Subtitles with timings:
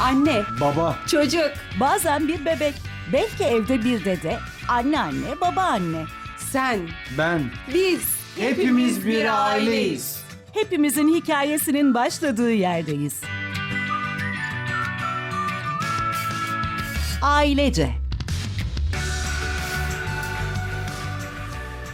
[0.00, 1.50] Anne, Baba, çocuk.
[1.80, 2.74] Bazen bir bebek,
[3.12, 4.38] belki evde bir dede,
[4.68, 6.04] anneanne, babaanne.
[6.52, 6.80] Sen,
[7.18, 7.42] ben,
[7.74, 8.00] biz.
[8.38, 10.20] hepimiz bir aileyiz.
[10.52, 13.20] Hepimizin hikayesinin başladığı yerdeyiz.
[17.22, 17.90] Ailece.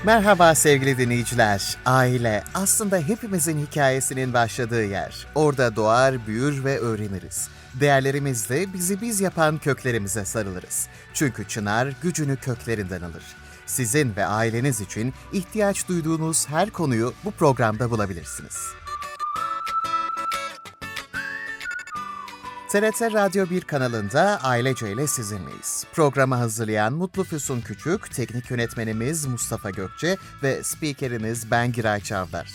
[0.05, 1.77] Merhaba sevgili dinleyiciler.
[1.87, 5.27] Aile aslında hepimizin hikayesinin başladığı yer.
[5.34, 7.48] Orada doğar, büyür ve öğreniriz.
[7.81, 10.89] Değerlerimizle bizi biz yapan köklerimize sarılırız.
[11.15, 13.25] Çünkü çınar gücünü köklerinden alır.
[13.67, 18.57] Sizin ve aileniz için ihtiyaç duyduğunuz her konuyu bu programda bulabilirsiniz.
[22.73, 25.84] TRT Radyo 1 kanalında Ailece ile sizinleyiz.
[25.93, 32.48] Programı hazırlayan Mutlu Füsun Küçük, teknik yönetmenimiz Mustafa Gökçe ve spikeriniz ben Giray Çavdar.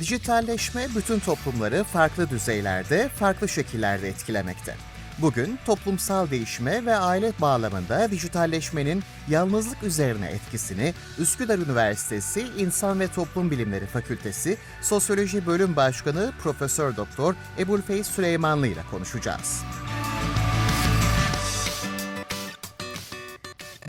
[0.00, 4.74] Dijitalleşme bütün toplumları farklı düzeylerde, farklı şekillerde etkilemekte.
[5.18, 13.50] Bugün toplumsal değişme ve aile bağlamında dijitalleşmenin yalnızlık üzerine etkisini Üsküdar Üniversitesi İnsan ve Toplum
[13.50, 19.62] Bilimleri Fakültesi Sosyoloji Bölüm Başkanı Profesör Doktor Ebulfeyiz Süleymanlı ile konuşacağız.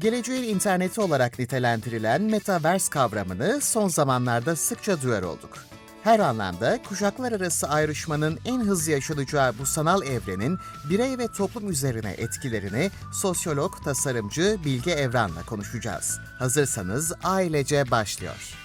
[0.01, 5.69] Geleceğin interneti olarak nitelendirilen metaverse kavramını son zamanlarda sıkça duyar olduk.
[6.03, 10.57] Her anlamda kuşaklar arası ayrışmanın en hızlı yaşanacağı bu sanal evrenin
[10.89, 16.19] birey ve toplum üzerine etkilerini sosyolog, tasarımcı Bilge Evran'la konuşacağız.
[16.39, 18.55] Hazırsanız ailece başlıyor.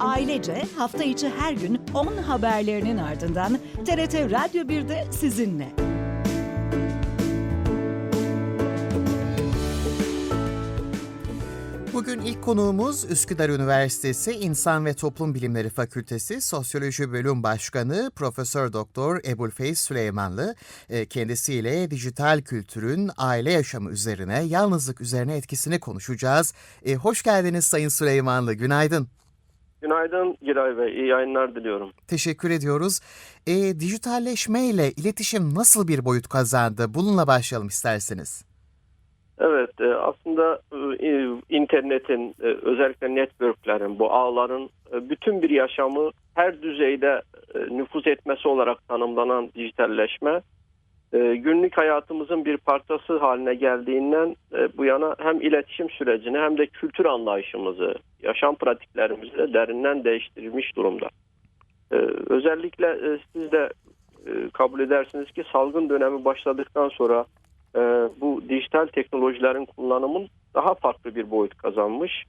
[0.00, 5.68] Ailece hafta içi her gün 10 haberlerinin ardından TRT Radyo 1'de sizinle.
[12.00, 19.20] Bugün ilk konuğumuz Üsküdar Üniversitesi İnsan ve Toplum Bilimleri Fakültesi Sosyoloji Bölüm Başkanı Profesör Doktor
[19.28, 20.54] Ebulfeyiz Süleymanlı.
[20.90, 26.54] E, Kendisiyle dijital kültürün aile yaşamı üzerine, yalnızlık üzerine etkisini konuşacağız.
[26.86, 29.08] E, Hoş geldiniz Sayın Süleymanlı, günaydın.
[29.82, 31.92] Günaydın Giray Bey, iyi yayınlar diliyorum.
[32.06, 33.00] Teşekkür ediyoruz.
[33.46, 36.94] E, dijitalleşme ile iletişim nasıl bir boyut kazandı?
[36.94, 38.49] Bununla başlayalım isterseniz.
[39.40, 40.60] Evet, e, aslında
[41.00, 47.22] e, internetin, e, özellikle networklerin, bu ağların bütün bir yaşamı her düzeyde
[47.70, 50.40] nüfuz etmesi olarak tanımlanan dijitalleşme,
[51.12, 54.36] günlük hayatımızın bir parçası haline geldiğinden
[54.76, 61.08] bu yana hem iletişim sürecini hem de kültür anlayışımızı, yaşam pratiklerimizi de derinden değiştirmiş durumda.
[62.26, 63.68] Özellikle siz de
[64.52, 67.24] kabul edersiniz ki salgın dönemi başladıktan sonra
[67.76, 67.80] e,
[68.20, 72.24] bu dijital teknolojilerin kullanımın daha farklı bir boyut kazanmış.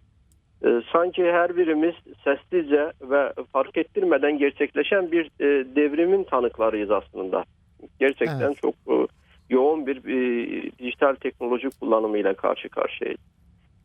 [0.65, 7.43] E, sanki her birimiz sessizce ve fark ettirmeden gerçekleşen bir e, devrimin tanıklarıyız aslında.
[7.99, 8.61] Gerçekten Evet.
[8.61, 9.07] çok e,
[9.49, 13.19] yoğun bir e, dijital teknoloji kullanımıyla karşı karşıyayız.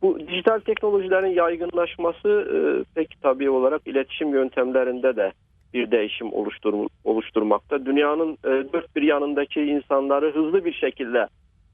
[0.01, 2.57] Bu dijital teknolojilerin yaygınlaşması e,
[2.95, 5.31] pek tabii olarak iletişim yöntemlerinde de
[5.73, 7.85] bir değişim oluştur, oluşturmakta.
[7.85, 11.27] Dünyanın e, dört bir yanındaki insanları hızlı bir şekilde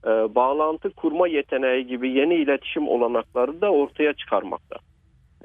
[0.05, 4.75] e, bağlantı kurma yeteneği gibi yeni iletişim olanakları da ortaya çıkarmakta.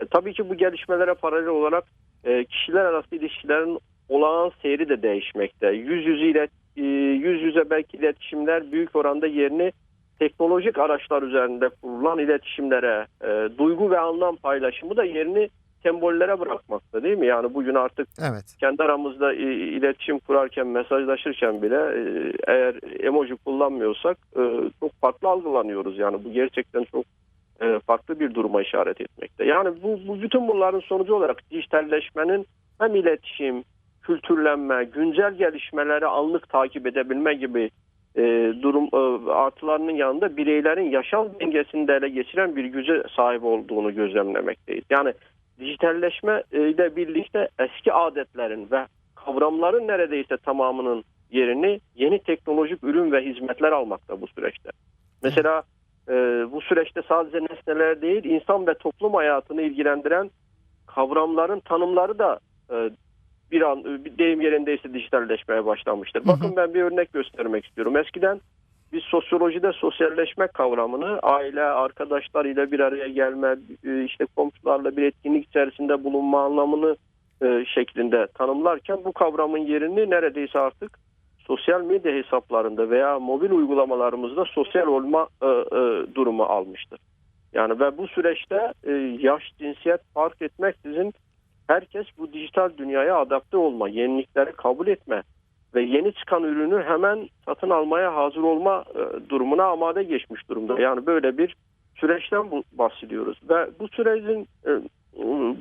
[0.00, 1.84] E, tabii ki bu gelişmelere paralel olarak
[2.24, 5.68] e, kişiler arası ilişkilerin olağan seyri de değişmekte.
[5.68, 9.72] Yüz yüze ilet, e, yüz yüze belki iletişimler büyük oranda yerini
[10.18, 15.48] teknolojik araçlar üzerinde kurulan iletişimlere, e, duygu ve anlam paylaşımı da yerini
[15.88, 17.26] sembollere bırakmakta değil mi?
[17.26, 18.56] Yani bugün artık Evet.
[18.60, 24.42] kendi aramızda iletişim kurarken, mesajlaşırken bile e, eğer emoji kullanmıyorsak e,
[24.80, 25.98] çok farklı algılanıyoruz.
[25.98, 27.04] Yani bu gerçekten çok
[27.60, 29.44] e, farklı bir duruma işaret etmekte.
[29.44, 32.46] Yani bu, bu bütün bunların sonucu olarak dijitalleşmenin
[32.78, 33.64] hem iletişim,
[34.02, 37.70] kültürlenme, güncel gelişmeleri anlık takip edebilme gibi
[38.16, 43.94] e, durum e, artılarının yanında bireylerin yaşam dengesini de ele geçiren bir güce sahip olduğunu
[43.94, 44.84] gözlemlemekteyiz.
[44.90, 45.12] Yani
[45.58, 53.24] dijitalleşme e, ile birlikte eski adetlerin ve kavramların neredeyse tamamının yerini yeni teknolojik ürün ve
[53.24, 54.70] hizmetler almakta bu süreçte.
[55.22, 55.62] Mesela
[56.08, 56.12] e,
[56.52, 60.30] bu süreçte sadece nesneler değil insan ve toplum hayatını ilgilendiren
[60.86, 62.38] kavramların tanımları da
[62.70, 62.90] e,
[63.52, 66.20] bir an bir deyim yerindeyse dijitalleşmeye başlamıştır.
[66.20, 66.28] hı.
[66.28, 67.96] Bakın ben bir örnek göstermek istiyorum.
[67.96, 68.40] Eskiden
[68.92, 75.46] biz sosyolojide sosyalleşme kavramını aile, arkadaşlar ile bir araya gelme, e, işte komşularla bir etkinlik
[75.46, 76.96] içerisinde bulunma anlamını
[77.42, 80.98] e, şeklinde tanımlarken bu kavramın yerini neredeyse artık
[81.38, 85.46] sosyal medya hesaplarında veya mobil uygulamalarımızda sosyal olma e,
[86.14, 87.00] durumu almıştır.
[87.52, 88.72] Yani ve bu süreçte
[89.20, 91.14] yaş, cinsiyet fark etmeksizin
[91.68, 95.22] herkes bu dijital dünyaya adapte olma, yenilikleri kabul etme
[95.74, 100.80] ve yeni çıkan ürünü hemen satın almaya hazır olma e, durumuna amade geçmiş durumda.
[100.80, 101.56] Yani böyle bir
[101.96, 104.70] süreçten bahsediyoruz ve bu sürecin e,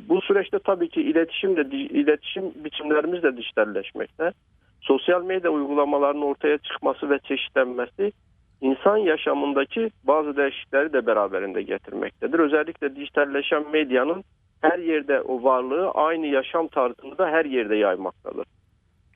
[0.09, 4.31] bu süreçte tabii ki iletişim de iletişim biçimlerimiz de dijitalleşmekte.
[4.81, 8.11] Sosyal medya uygulamalarının ortaya çıkması ve çeşitlenmesi
[8.61, 12.39] insan yaşamındaki bazı değişiklikleri de beraberinde getirmektedir.
[12.39, 14.23] Özellikle dijitalleşen medyanın
[14.61, 18.45] her yerde o varlığı aynı yaşam tarzını da her yerde yaymaktadır.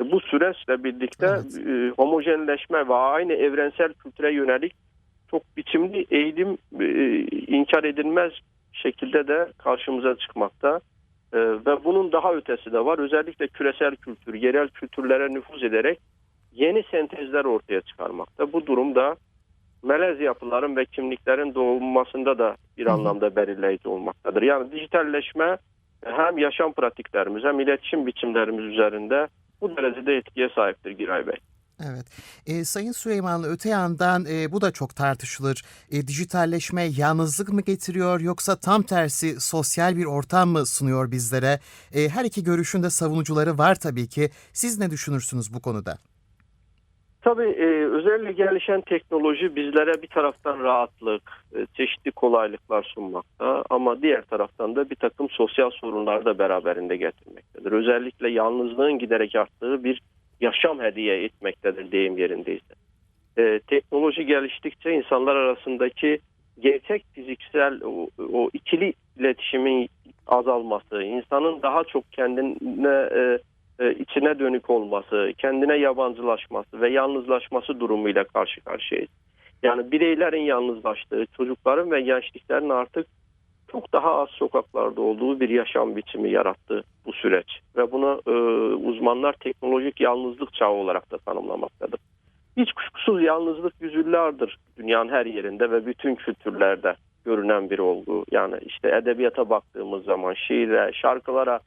[0.06, 1.68] Bu süreçle birlikte Evet.
[1.68, 4.74] e, homojenleşme ve aynı evrensel kültüre yönelik
[5.32, 6.86] çok biçimli eğilim e,
[7.48, 8.32] inkar edilmez
[8.74, 10.80] şekilde de karşımıza çıkmakta.
[11.34, 13.00] E, ve bunun daha ötesi de var.
[13.00, 16.00] Özellikle küresel kültür, yerel kültürlere nüfuz ederek
[16.54, 18.54] yeni sentezler ortaya çıkarmakta.
[18.54, 19.16] Bu durumda
[19.84, 24.42] melez yapıların ve kimliklerin doğulmasında da bir anlamda belirleyici olmaktadır.
[24.42, 25.58] Yani dijitalleşme
[26.06, 29.28] hem yaşam pratiklerimiz hem iletişim biçimlerimiz üzerinde
[29.62, 31.38] bu derecede etkiye sahiptir Giray Bey.
[31.90, 32.06] Evet.
[32.48, 35.64] E, Sayın Süleyman öte yandan e, bu da çok tartışılır.
[35.92, 41.60] E, dijitalleşme yalnızlık mı getiriyor yoksa tam tersi sosyal bir ortam mı sunuyor bizlere?
[41.94, 44.30] E, her iki görüşün de savunucuları var tabii ki.
[44.54, 45.98] Siz ne düşünürsünüz bu konuda?
[47.22, 51.22] Tabii e, özellikle gelişen teknoloji bizlere bir taraftan rahatlık,
[51.56, 57.72] e, çeşitli kolaylıklar sunmakta ama diğer taraftan da bir takım sosyal sorunlar da beraberinde getirmektedir.
[57.72, 60.02] Özellikle yalnızlığın giderek arttığı bir
[60.42, 62.74] yaşam hediye etmektedir deyim yerindeyse.
[63.38, 66.20] E, teknoloji geliştikçe insanlar arasındaki
[66.60, 69.90] gerçek fiziksel o, o ikili iletişimin
[70.28, 73.40] azalması, insanın daha çok kendine e,
[73.90, 79.10] içine dönük olması, kendine yabancılaşması ve yalnızlaşması durumuyla karşı karşıyayız.
[79.64, 83.08] Yani bireylerin yalnızlaştığı, çocukların ve gençliklerin artık
[83.72, 87.60] çok daha az sokaklarda olduğu bir yaşam biçimi yarattı bu süreç.
[87.78, 88.32] Ve bunu e,
[88.76, 92.00] uzmanlar teknolojik yalnızlık çağı olarak da tanımlamaktadır.
[92.58, 96.96] Hiç kuşkusuz yalnızlık yüzyıllardır dünyanın her yerinde ve bütün kültürlerde
[97.26, 98.26] görünen bir olgu.
[98.32, 101.60] Yani işte edebiyata baktığımız zaman şiire, şarkılara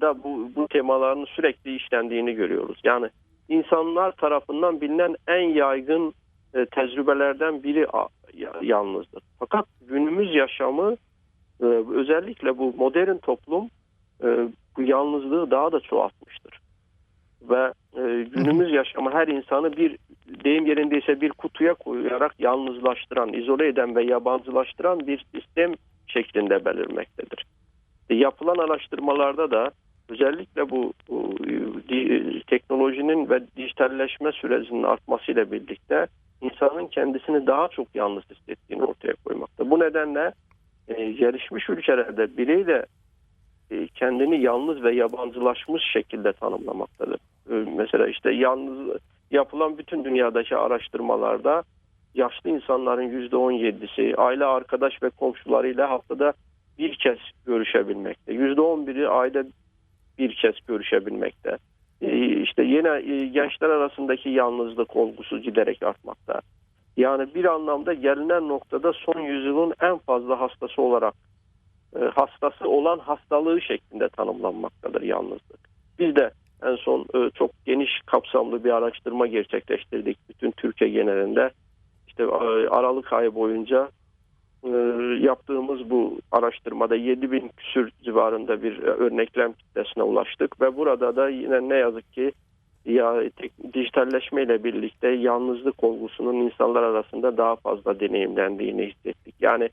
[0.00, 2.80] da bu, bu temaların sürekli işlendiğini görüyoruz.
[2.84, 3.08] Yani
[3.48, 6.14] insanlar tarafından bilinen en yaygın
[6.54, 9.22] e, tecrübelerden biri a- ya- yalnızlık.
[9.38, 10.96] Fakat günümüz yaşamı
[11.62, 11.64] e,
[11.94, 13.68] özellikle bu modern toplum
[14.24, 16.60] e, bu yalnızlığı daha da çoğaltmıştır.
[17.42, 19.96] Ve e, günümüz yaşamı her insanı bir
[20.44, 25.72] deyim yerindeyse bir kutuya koyarak yalnızlaştıran, izole eden ve yabancılaştıran bir sistem
[26.06, 27.46] şeklinde belirmektedir.
[28.10, 29.70] E, yapılan araştırmalarda da
[30.08, 31.38] özellikle bu, bu
[31.88, 36.06] di- teknolojinin ve dijitalleşme sürecinin artmasıyla birlikte
[36.40, 39.70] insanın kendisini daha çok yalnız hissettiğini ortaya koymakta.
[39.70, 40.32] Bu nedenle
[40.88, 42.86] e, gelişmiş ülkelerde birey de
[43.70, 47.18] e, kendini yalnız ve yabancılaşmış şekilde tanımlamaktadır.
[47.50, 48.96] E, mesela işte yalnız
[49.30, 51.62] yapılan bütün dünyadaki araştırmalarda
[52.14, 56.32] yaşlı insanların %17'si aile arkadaş ve komşularıyla haftada
[56.78, 58.32] bir kez görüşebilmekte.
[58.32, 59.44] %11'i aile
[60.18, 61.58] bir kez görüşebilmekte.
[62.02, 66.40] E, işte yine e, gençler arasındaki yalnızlık olgusu giderek artmakta.
[66.96, 71.14] Yani bir anlamda gelinen noktada son yüzyılın en fazla hastası olarak
[71.96, 75.68] e, hastası olan hastalığı şeklinde tanımlanmaktadır yalnızlık.
[75.98, 76.30] Biz de
[76.62, 81.50] en son çok geniş kapsamlı bir araştırma gerçekleştirdik bütün Türkiye genelinde.
[82.08, 82.24] İşte
[82.70, 83.88] Aralık ayı boyunca
[84.64, 84.68] e,
[85.20, 91.68] yaptığımız bu araştırmada 7000 küsür civarında bir e, örneklem kitlesine ulaştık ve burada da yine
[91.68, 92.32] ne yazık ki
[92.84, 99.34] ya tek- dijitalleşmeyle birlikte yalnızlık olgusunun insanlar arasında daha fazla deneyimlendiğini hissettik.
[99.40, 99.68] Yani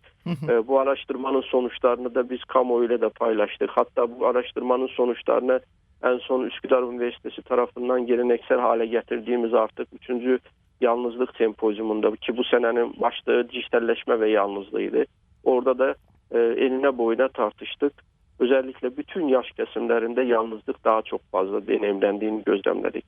[0.50, 3.70] e, bu araştırmanın sonuçlarını da biz kamuoyuyla da paylaştık.
[3.70, 5.60] Hatta bu araştırmanın sonuçlarını
[6.04, 10.42] en son Üsküdar Üniversitesi tarafından geleneksel hale getirdiğimiz artık 3.
[10.82, 15.06] yalnızlık sempozyumunda ki bu senenin başlığı dijitalleşme ve yalnızlığıydı.
[15.44, 15.96] Orada da
[16.32, 17.94] e, eline boyuna tartıştık.
[18.40, 23.06] Özellikle bütün yaş kesimlerinde yalnızlık daha çok fazla deneyimlendiğini gözlemledik.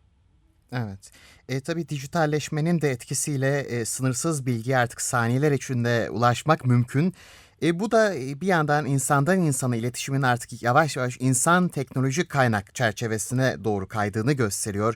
[0.72, 1.12] Evet.
[1.50, 7.14] E, tabii dijitalleşmenin de etkisiyle e, sınırsız bilgiye artık saniyeler içinde ulaşmak mümkün.
[7.64, 12.76] E, bu da e, bir yandan insandan insana iletişimin artık yavaş yavaş insan teknoloji kaynak
[12.76, 14.96] çerçevesine doğru kaydığını gösteriyor.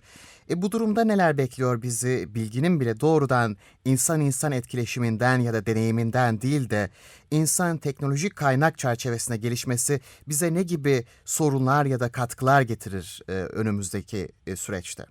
[0.52, 2.36] E, bu durumda neler bekliyor bizi?
[2.36, 3.56] Bilginin bile doğrudan
[3.86, 6.90] insan insan etkileşiminden ya da deneyiminden değil de
[7.32, 14.28] insan teknolojik kaynak çerçevesine gelişmesi bize ne gibi sorunlar ya da katkılar getirir e, önümüzdeki
[14.48, 15.04] e, süreçte?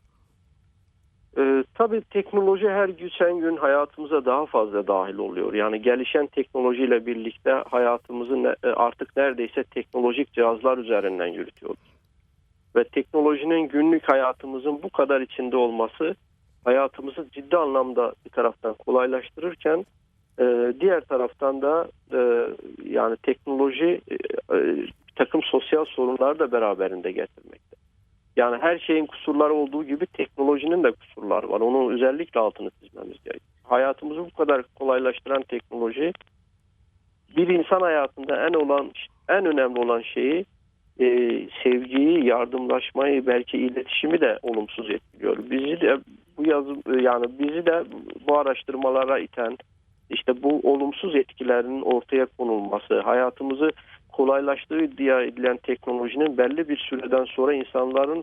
[1.39, 5.55] Ee, tabii teknoloji her geçen gün hayatımıza daha fazla dahil oluyor.
[5.55, 11.90] Yani gelişen teknolojiyle birlikte hayatımızı e, artık neredeyse teknolojik cihazlar üzerinden yürütüyoruz.
[12.77, 16.15] Ve teknolojinin günlük hayatımızın bu kadar içinde olması
[16.65, 19.87] hayatımızı ciddi anlamda bir taraftan kolaylaştırırken
[20.39, 22.49] e, diğer taraftan da e,
[22.85, 24.19] yani teknoloji e,
[24.77, 27.77] bir takım sosyal sorunlar da beraberinde getirmekte.
[28.37, 31.61] Yani her şeyin kusurları olduğu gibi teknolojinin de kusurları var.
[31.61, 33.51] Onun özellikle altını çizmemiz gerekiyor.
[33.65, 36.13] Hayatımızı bu kadar kolaylaştıran teknoloji
[37.37, 38.91] bir insan hayatında en olan
[39.29, 40.45] en önemli olan şeyi
[41.01, 41.07] e,
[41.63, 45.37] sevgiyi, yardımlaşmayı, belki iletişimi de olumsuz etkiliyor.
[45.51, 45.99] Bizi de
[46.37, 47.85] bu yazı yani bizi de
[48.29, 49.57] bu araştırmalara iten
[50.11, 53.71] işte bu olumsuz etkilerin ortaya konulması, hayatımızı
[54.13, 58.23] kolaylaştırdığı iddia edilen teknolojinin belli bir süreden sonra insanların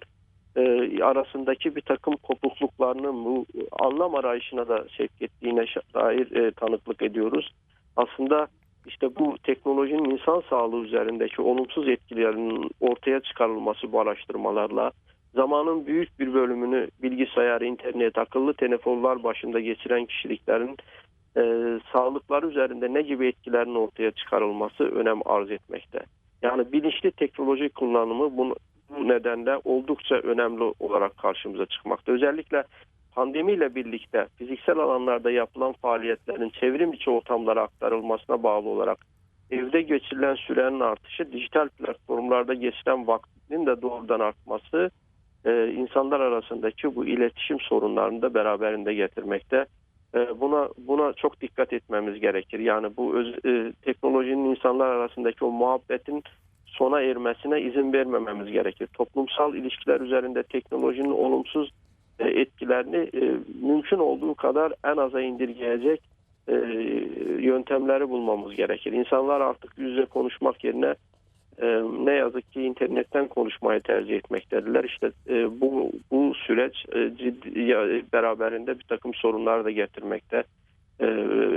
[0.55, 0.63] e,
[1.03, 3.45] arasındaki bir takım kopukluklarının bu
[3.79, 7.51] anlam arayışına da sevk ettiğine dair e, tanıklık ediyoruz.
[7.95, 8.47] Aslında
[8.87, 14.91] işte bu teknolojinin insan sağlığı üzerindeki olumsuz etkilerinin ortaya çıkarılması bu araştırmalarla
[15.35, 20.77] zamanın büyük bir bölümünü bilgisayar, internet, akıllı telefonlar başında geçiren kişiliklerin
[21.37, 21.43] e,
[21.93, 25.99] sağlıkları üzerinde ne gibi etkilerin ortaya çıkarılması önem arz etmekte.
[26.41, 28.55] Yani bilinçli teknoloji kullanımı bu,
[28.89, 32.11] bu nedenle oldukça önemli olarak karşımıza çıkmakta.
[32.11, 32.63] Özellikle
[33.17, 38.97] pandemiyle birlikte fiziksel alanlarda yapılan faaliyetlerin çevrim içi ortamlara aktarılmasına bağlı olarak
[39.51, 44.91] evde geçirilen sürenin artışı, dijital platformlarda geçiren vaktinin de doğrudan artması
[45.45, 49.65] e, insanlar arasındaki bu iletişim sorunlarını da beraberinde getirmekte.
[50.15, 52.59] E, buna buna çok dikkat etmemiz gerekir.
[52.59, 56.23] Yani bu öz, e, teknolojinin insanlar arasındaki o muhabbetin
[56.65, 58.87] sona ermesine izin vermememiz gerekir.
[58.87, 61.71] Toplumsal ilişkiler üzerinde teknolojinin olumsuz
[62.19, 66.01] etkilerini e, mümkün olduğu kadar en aza indirgeyecek
[66.47, 66.53] e,
[67.39, 68.91] yöntemleri bulmamız gerekir.
[68.91, 70.95] İnsanlar artık yüz yüze konuşmak yerine
[71.61, 71.65] e,
[72.05, 74.83] ne yazık ki internetten konuşmayı tercih etmektedirler.
[74.83, 77.75] İşte e, bu bu süreç e, ciddi
[78.13, 80.43] beraberinde bir takım sorunlar da getirmekte.
[80.99, 81.07] E,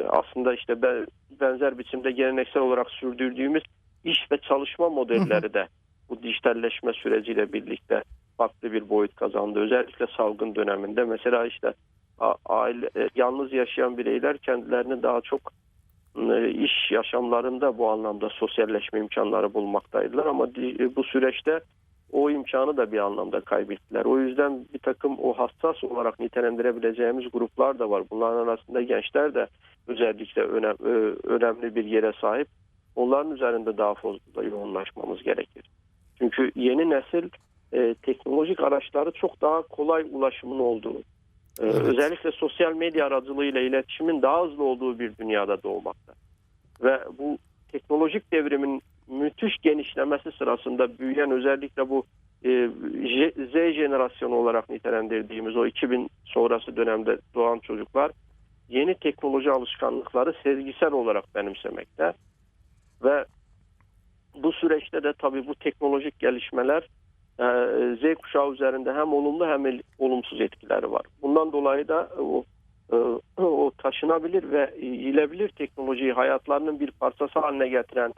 [0.08, 1.06] aslında işte ben,
[1.40, 3.62] benzer biçimde geleneksel olarak sürdürdüğümüz
[4.04, 5.66] iş ve çalışma modelleri de
[6.10, 8.02] bu dijitalleşme süreciyle birlikte
[8.36, 9.60] farklı bir boyut kazandı.
[9.60, 11.74] Özellikle salgın döneminde mesela işte
[12.46, 15.40] aile e, yalnız yaşayan bireyler kendilerini daha çok
[16.16, 21.60] e, iş yaşamlarında bu anlamda sosyalleşme imkanları bulmaktaydılar ama e, bu süreçte
[22.12, 24.04] o imkanı da bir anlamda kaybettiler.
[24.04, 28.02] O yüzden bir takım o hassas olarak nitelendirebileceğimiz gruplar da var.
[28.10, 29.46] Bunların arasında gençler de
[29.88, 30.76] özellikle önem,
[31.24, 32.48] önemli bir yere sahip.
[32.96, 35.64] Onların üzerinde daha fazla yoğunlaşmamız gerekir.
[36.20, 37.28] Çünkü yeni nesil
[37.72, 41.02] e, teknolojik araçları çok daha kolay ulaşımın olduğu, e,
[41.62, 41.74] Evet.
[41.74, 46.12] özellikle sosyal medya aracılığıyla iletişimin daha hızlı olduğu bir dünyada doğmakta.
[46.82, 47.38] Ve bu
[47.72, 52.04] teknolojik devrimin müthiş genişlemesi sırasında büyüyen özellikle bu
[52.44, 52.68] e,
[53.52, 58.10] Z jenerasyonu olarak nitelendirdiğimiz o 2000 sonrası dönemde doğan çocuklar
[58.68, 62.12] yeni teknoloji alışkanlıkları sezgisel olarak benimsemekte
[63.04, 63.24] ve
[64.34, 66.82] bu süreçte de tabii bu teknolojik gelişmeler
[67.40, 67.44] e,
[67.96, 71.02] Z kuşağı üzerinde hem olumlu hem olumsuz etkileri var.
[71.22, 72.44] Bundan dolayı da o,
[72.92, 72.96] e,
[73.42, 78.12] o taşınabilir ve yiyilebilir teknolojiyi hayatlarının bir parçası haline getiren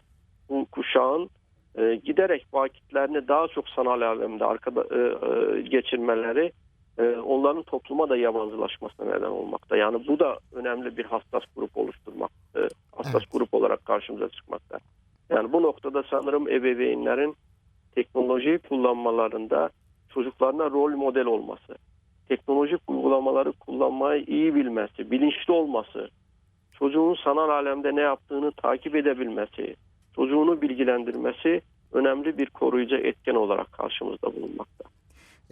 [0.49, 1.31] bu kuşağın
[1.78, 6.52] e, giderek vakitlerini daha çok sanal alemde arkada e, e, geçirmeleri
[6.99, 9.76] e, onların topluma da yabancılaşmasına neden olmakta.
[9.76, 12.61] Yani bu da önemli bir hassas grup oluşturmak, e,
[12.97, 13.33] hassas Evet.
[13.33, 14.78] grup olarak karşımıza çıkmakta.
[15.34, 17.36] Yani bu noktada sanırım ebeveynlerin
[17.94, 19.70] teknolojiyi kullanmalarında
[20.14, 21.76] çocuklarına rol model olması,
[22.28, 26.08] teknolojik uygulamaları kullanmayı iyi bilmesi, bilinçli olması,
[26.78, 29.76] çocuğun sanal alemde ne yaptığını takip edebilmesi,
[30.16, 31.60] çocuğunu bilgilendirmesi
[31.92, 34.84] önemli bir koruyucu etken olarak karşımızda bulunmakta.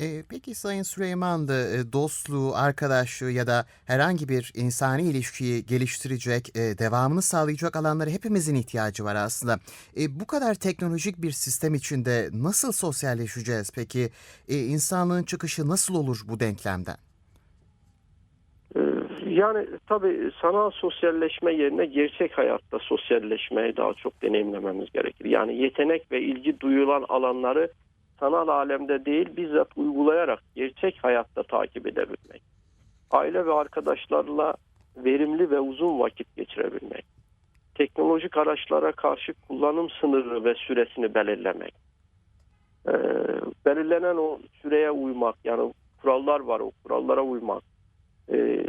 [0.01, 6.57] E, peki Sayın Süleyman da e, dostluğu, arkadaşlığı ya da herhangi bir insani ilişkiyi geliştirecek,
[6.57, 9.59] e, devamını sağlayacak alanlara hepimizin ihtiyacı var aslında.
[10.01, 14.11] E, bu kadar teknolojik bir sistem içinde nasıl sosyalleşeceğiz peki?
[14.49, 16.97] E, insanlığın çıkışı nasıl olur bu denklemden?
[18.77, 18.81] Ee,
[19.27, 25.25] Yani tabii sanal sosyalleşme yerine gerçek hayatta sosyalleşmeyi daha çok deneyimlememiz gerekir.
[25.25, 27.71] Yani yetenek ve ilgi duyulan alanları
[28.21, 32.43] sanal alemde değil bizzat uygulayarak gerçek hayatta takip edebilmek.
[33.11, 34.55] Aile ve arkadaşlarla
[34.97, 37.05] verimli ve uzun vakit geçirebilmek.
[37.75, 41.75] Teknolojik araçlara karşı kullanım sınırı ve süresini belirlemek.
[42.89, 42.93] Ee,
[43.67, 45.73] belirlenen o süreye uymak yani
[46.03, 47.63] kurallar var o kurallara uymak
[48.33, 48.65] E,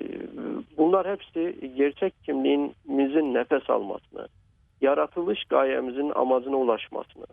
[0.78, 4.28] bunlar hepsi gerçek kimliğimizin nefes almasını,
[4.82, 7.26] yaratılış gayemizin amacına ulaşmasını,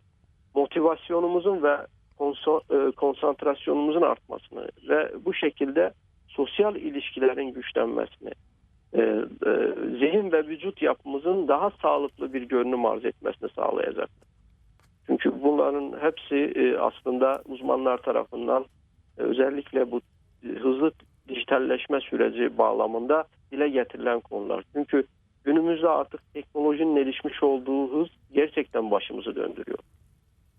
[0.55, 1.77] motivasyonumuzun ve
[2.97, 5.93] konsantrasyonumuzun artmasını ve bu şekilde
[6.29, 8.31] sosyal ilişkilerin güçlenmesini,
[8.93, 9.25] e, e,
[9.99, 14.11] zihin ve vücut yapımızın daha sağlıklı bir görünüm arz etmesini sağlayacak.
[15.07, 18.65] Çünkü bunların hepsi e, aslında uzmanlar tarafından
[19.19, 20.01] e, özellikle bu
[20.45, 20.93] e, hızlı
[21.29, 24.65] dijitalleşme süreci bağlamında dile getirilen konular.
[24.73, 25.05] Çünkü
[25.45, 29.79] günümüzde artık teknolojinin erişmiş olduğu hız gerçekten başımızı döndürüyor.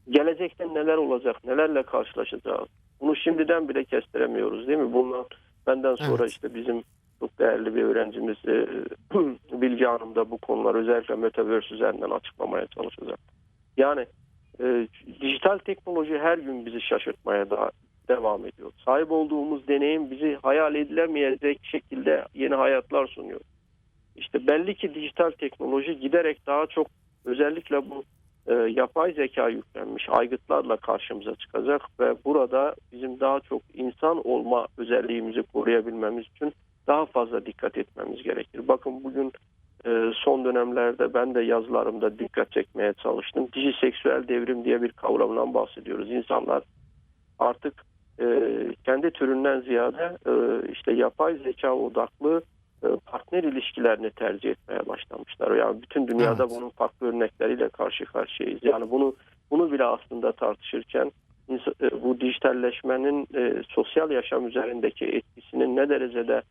[0.09, 2.67] Gelecekte neler olacak, nelerle karşılaşacağız?
[3.01, 4.93] Bunu şimdiden bile kestiremiyoruz değil mi?
[4.93, 5.25] Bundan
[5.67, 6.31] benden sonra Evet.
[6.31, 6.83] işte bizim
[7.19, 8.67] çok değerli bir öğrencimiz e,
[9.61, 13.19] Bilgi Hanım da bu konuları özellikle Metaverse üzerinden açıklamaya çalışacak.
[13.77, 14.05] Yani
[14.59, 14.87] e,
[15.21, 17.71] dijital teknoloji her gün bizi şaşırtmaya da
[18.07, 18.71] devam ediyor.
[18.85, 23.41] Sahip olduğumuz deneyim bizi hayal edilemeyecek şekilde yeni hayatlar sunuyor.
[24.15, 26.87] İşte belli ki dijital teknoloji giderek daha çok
[27.25, 28.03] özellikle bu
[28.49, 35.43] e, yapay zeka yüklenmiş aygıtlarla karşımıza çıkacak ve burada bizim daha çok insan olma özelliğimizi
[35.43, 36.53] koruyabilmemiz için
[36.87, 38.67] daha fazla dikkat etmemiz gerekir.
[38.67, 39.31] Bakın bugün
[39.85, 43.47] e, son dönemlerde ben de yazılarımda dikkat çekmeye çalıştım.
[43.53, 46.11] Dijiseksüel devrim diye bir kavramdan bahsediyoruz.
[46.11, 46.63] İnsanlar
[47.39, 47.73] artık
[48.19, 48.25] e,
[48.85, 50.31] kendi türünden ziyade e,
[50.71, 52.41] işte yapay zeka odaklı
[53.05, 55.55] partner ilişkilerini tercih etmeye başlamışlar.
[55.55, 56.55] Yani bütün dünyada Evet.
[56.57, 58.59] bunun farklı örnekleriyle karşı karşıyayız.
[58.63, 59.15] Yani bunu
[59.51, 61.11] bunu bile aslında tartışırken
[61.81, 66.41] e, bu dijitalleşmenin e, sosyal yaşam üzerindeki etkisinin ne derecede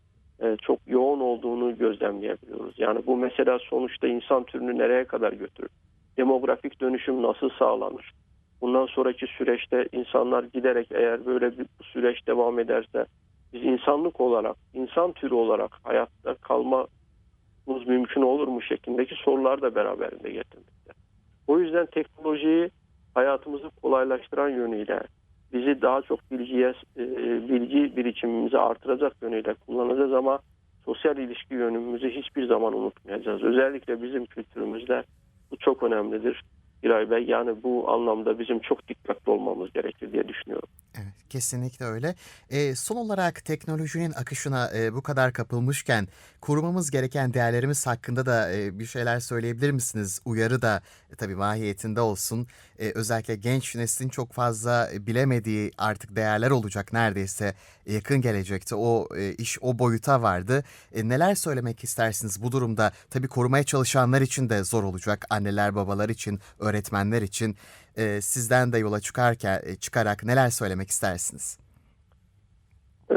[0.42, 2.78] e, çok yoğun olduğunu gözlemleyebiliyoruz.
[2.78, 5.70] Yani bu mesela sonuçta insan türünü nereye kadar götürür?
[6.16, 8.12] Demografik dönüşüm nasıl sağlanır?
[8.60, 13.06] Bundan sonraki süreçte insanlar giderek eğer böyle bir süreç devam ederse
[13.52, 20.30] biz insanlık olarak, insan türü olarak hayatta kalmamız mümkün olur mu şeklindeki sorular da beraberinde
[20.30, 20.92] getirmekte.
[21.46, 22.70] O yüzden teknolojiyi
[23.14, 25.00] hayatımızı kolaylaştıran yönüyle
[25.52, 27.02] bizi daha çok bilgiye e,
[27.48, 30.38] bilgi birikimimizi artıracak yönüyle kullanacağız ama
[30.84, 33.42] sosyal ilişki yönümüzü hiçbir zaman unutmayacağız.
[33.42, 35.02] Özellikle bizim kültürümüzde
[35.50, 36.42] bu çok önemlidir.
[36.82, 40.67] Giray Bey yani bu anlamda bizim çok dikkatli olmamız gerekir diye düşünüyorum.
[41.28, 42.14] Kesinlikle öyle.
[42.50, 46.08] E, son olarak teknolojinin akışına e, bu kadar kapılmışken
[46.40, 50.20] korumamız gereken değerlerimiz hakkında da e, bir şeyler söyleyebilir misiniz?
[50.24, 52.46] Uyarı da e, tabii mahiyetinde olsun.
[52.78, 57.54] E, özellikle genç neslin çok fazla e, bilemediği artık değerler olacak neredeyse
[57.86, 58.74] yakın gelecekte.
[58.74, 60.64] O e, iş o boyuta vardı.
[60.94, 62.92] E, neler söylemek istersiniz bu durumda?
[63.10, 65.26] Tabii korumaya çalışanlar için de zor olacak.
[65.30, 67.56] Anneler, babalar için, öğretmenler için.
[67.98, 71.58] E, sizden de yola çıkarken e, çıkarak neler söylemek istersiniz?
[73.10, 73.14] Ee,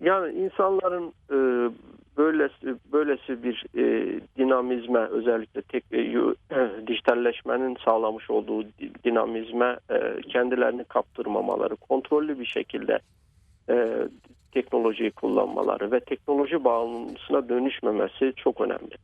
[0.00, 1.38] Yani insanların e,
[2.16, 5.98] böylesi böylesi bir e, dinamizme özellikle tek e,
[6.86, 12.98] dijitalleşmenin sağlamış olduğu di- dinamizme e, kendilerini kaptırmamaları, kontrollü bir şekilde
[13.70, 14.08] e,
[14.52, 18.94] teknolojiyi kullanmaları ve teknoloji bağımlısına dönüşmemesi çok önemli.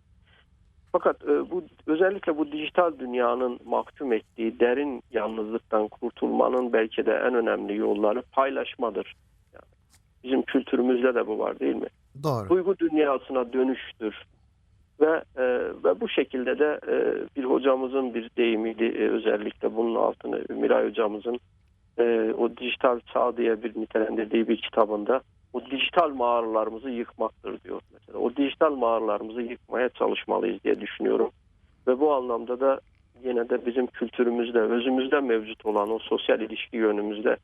[0.98, 7.35] Fakat e, bu özellikle bu dijital dünyanın mahkum ettiği derin yalnızlıktan kurtulmanın belki de en
[7.35, 9.14] önemli yolları paylaşmadır.
[9.54, 9.64] Yani
[10.24, 11.88] bizim kültürümüzde de bu var değil mi?
[12.22, 12.48] Doğru.
[12.48, 14.14] Duygu dünyasına dönüştür.
[15.00, 15.44] Ve e,
[15.85, 16.96] ve bu şekilde de e,
[17.37, 21.38] bir hocamızın bir deyimiydi e, özellikle bunun altını Miray hocamızın
[21.98, 25.20] e, o dijital çağ diye bir nitelendirdiği bir kitabında
[25.56, 28.18] o dijital mağaralarımızı yıkmaktır diyor mesela.
[28.18, 31.30] O dijital mağaralarımızı yıkmaya çalışmalıyız diye düşünüyorum.
[31.86, 32.80] Ve bu anlamda da
[33.24, 37.36] yine de bizim kültürümüzde, özümüzde mevcut olan o sosyal ilişki yönümüzde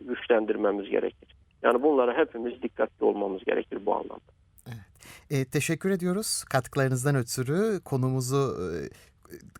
[0.00, 1.36] güçlendirmemiz gerekir.
[1.62, 4.32] Yani bunlara hepimiz dikkatli olmamız gerekir bu anlamda.
[5.30, 8.68] E, teşekkür ediyoruz katkılarınızdan ötürü konumuzu e,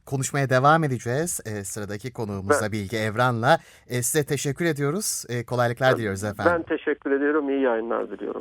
[0.07, 1.41] konuşmaya devam edeceğiz.
[1.47, 3.59] E, sıradaki konuğumuz da Bilge Evran'la.
[3.89, 5.25] E, size teşekkür ediyoruz.
[5.29, 6.53] E, kolaylıklar diliyoruz efendim.
[6.55, 7.51] Ben teşekkür ediyorum.
[7.51, 8.37] İyi yayınlar diliyorum.